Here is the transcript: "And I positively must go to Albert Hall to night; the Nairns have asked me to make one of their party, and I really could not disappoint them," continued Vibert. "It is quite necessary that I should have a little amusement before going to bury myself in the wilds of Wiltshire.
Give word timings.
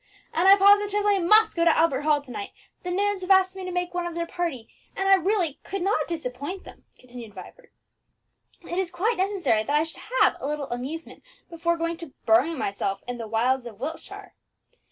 "And 0.33 0.47
I 0.47 0.55
positively 0.55 1.19
must 1.19 1.55
go 1.55 1.63
to 1.63 1.77
Albert 1.77 2.01
Hall 2.01 2.23
to 2.23 2.31
night; 2.31 2.53
the 2.81 2.89
Nairns 2.89 3.21
have 3.21 3.29
asked 3.29 3.55
me 3.55 3.63
to 3.65 3.71
make 3.71 3.93
one 3.93 4.07
of 4.07 4.15
their 4.15 4.25
party, 4.25 4.67
and 4.95 5.07
I 5.07 5.13
really 5.13 5.59
could 5.63 5.83
not 5.83 6.07
disappoint 6.07 6.63
them," 6.63 6.85
continued 6.97 7.35
Vibert. 7.35 7.71
"It 8.63 8.79
is 8.79 8.89
quite 8.89 9.17
necessary 9.17 9.61
that 9.61 9.75
I 9.75 9.83
should 9.83 10.01
have 10.21 10.37
a 10.41 10.47
little 10.47 10.71
amusement 10.71 11.21
before 11.51 11.77
going 11.77 11.97
to 11.97 12.15
bury 12.25 12.55
myself 12.55 13.03
in 13.07 13.19
the 13.19 13.27
wilds 13.27 13.67
of 13.67 13.79
Wiltshire. 13.79 14.33